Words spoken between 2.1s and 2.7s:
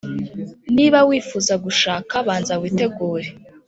banza